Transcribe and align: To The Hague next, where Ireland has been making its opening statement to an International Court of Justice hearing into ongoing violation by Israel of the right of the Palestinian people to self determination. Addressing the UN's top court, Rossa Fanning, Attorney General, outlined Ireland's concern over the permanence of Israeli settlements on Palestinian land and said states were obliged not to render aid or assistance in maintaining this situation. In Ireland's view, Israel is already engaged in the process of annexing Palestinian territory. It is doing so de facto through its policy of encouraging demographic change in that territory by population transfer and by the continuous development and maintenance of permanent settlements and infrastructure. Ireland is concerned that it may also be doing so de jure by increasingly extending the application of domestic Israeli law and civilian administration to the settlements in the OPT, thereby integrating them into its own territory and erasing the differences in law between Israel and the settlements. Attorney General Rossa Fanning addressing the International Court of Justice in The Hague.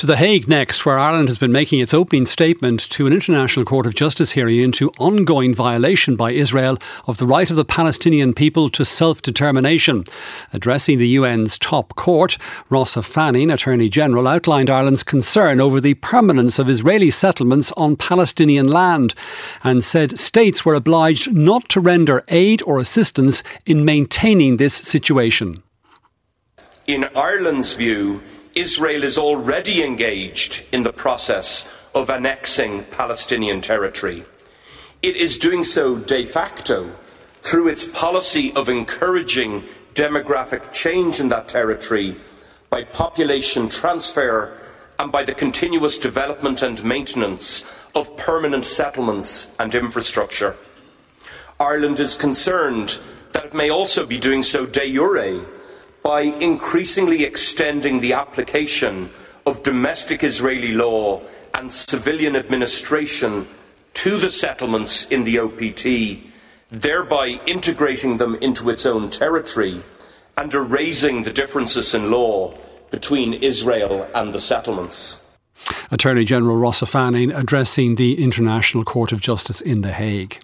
To 0.00 0.06
The 0.06 0.16
Hague 0.16 0.48
next, 0.48 0.86
where 0.86 0.98
Ireland 0.98 1.28
has 1.28 1.36
been 1.36 1.52
making 1.52 1.80
its 1.80 1.92
opening 1.92 2.24
statement 2.24 2.80
to 2.88 3.06
an 3.06 3.12
International 3.12 3.66
Court 3.66 3.84
of 3.84 3.94
Justice 3.94 4.30
hearing 4.30 4.56
into 4.56 4.88
ongoing 4.98 5.54
violation 5.54 6.16
by 6.16 6.30
Israel 6.30 6.78
of 7.06 7.18
the 7.18 7.26
right 7.26 7.50
of 7.50 7.56
the 7.56 7.66
Palestinian 7.66 8.32
people 8.32 8.70
to 8.70 8.86
self 8.86 9.20
determination. 9.20 10.04
Addressing 10.54 10.96
the 10.96 11.16
UN's 11.16 11.58
top 11.58 11.96
court, 11.96 12.38
Rossa 12.70 13.02
Fanning, 13.02 13.50
Attorney 13.50 13.90
General, 13.90 14.26
outlined 14.26 14.70
Ireland's 14.70 15.02
concern 15.02 15.60
over 15.60 15.82
the 15.82 15.92
permanence 15.92 16.58
of 16.58 16.70
Israeli 16.70 17.10
settlements 17.10 17.70
on 17.72 17.96
Palestinian 17.96 18.68
land 18.68 19.14
and 19.62 19.84
said 19.84 20.18
states 20.18 20.64
were 20.64 20.72
obliged 20.72 21.34
not 21.34 21.68
to 21.68 21.78
render 21.78 22.24
aid 22.28 22.62
or 22.62 22.80
assistance 22.80 23.42
in 23.66 23.84
maintaining 23.84 24.56
this 24.56 24.72
situation. 24.72 25.62
In 26.86 27.04
Ireland's 27.14 27.74
view, 27.74 28.22
Israel 28.60 29.04
is 29.04 29.16
already 29.16 29.82
engaged 29.82 30.64
in 30.70 30.82
the 30.82 30.92
process 30.92 31.66
of 31.94 32.10
annexing 32.10 32.84
Palestinian 32.84 33.62
territory. 33.62 34.22
It 35.00 35.16
is 35.16 35.38
doing 35.38 35.64
so 35.64 35.98
de 35.98 36.26
facto 36.26 36.92
through 37.40 37.68
its 37.68 37.88
policy 37.88 38.52
of 38.54 38.68
encouraging 38.68 39.64
demographic 39.94 40.70
change 40.72 41.20
in 41.20 41.30
that 41.30 41.48
territory 41.48 42.16
by 42.68 42.84
population 42.84 43.70
transfer 43.70 44.52
and 44.98 45.10
by 45.10 45.24
the 45.24 45.32
continuous 45.32 45.98
development 45.98 46.60
and 46.60 46.84
maintenance 46.84 47.64
of 47.94 48.14
permanent 48.18 48.66
settlements 48.66 49.56
and 49.58 49.74
infrastructure. 49.74 50.54
Ireland 51.58 51.98
is 51.98 52.14
concerned 52.14 52.98
that 53.32 53.46
it 53.46 53.54
may 53.54 53.70
also 53.70 54.04
be 54.04 54.18
doing 54.18 54.42
so 54.42 54.66
de 54.66 54.92
jure 54.92 55.46
by 56.02 56.22
increasingly 56.22 57.24
extending 57.24 58.00
the 58.00 58.12
application 58.12 59.10
of 59.46 59.62
domestic 59.62 60.22
Israeli 60.24 60.72
law 60.72 61.22
and 61.54 61.72
civilian 61.72 62.36
administration 62.36 63.46
to 63.94 64.18
the 64.18 64.30
settlements 64.30 65.06
in 65.10 65.24
the 65.24 65.38
OPT, 65.38 66.22
thereby 66.70 67.40
integrating 67.46 68.18
them 68.18 68.36
into 68.36 68.70
its 68.70 68.86
own 68.86 69.10
territory 69.10 69.82
and 70.36 70.54
erasing 70.54 71.22
the 71.24 71.32
differences 71.32 71.94
in 71.94 72.10
law 72.10 72.54
between 72.90 73.34
Israel 73.34 74.08
and 74.14 74.32
the 74.32 74.40
settlements. 74.40 75.26
Attorney 75.90 76.24
General 76.24 76.56
Rossa 76.56 76.86
Fanning 76.86 77.30
addressing 77.30 77.96
the 77.96 78.22
International 78.22 78.84
Court 78.84 79.12
of 79.12 79.20
Justice 79.20 79.60
in 79.60 79.82
The 79.82 79.92
Hague. 79.92 80.40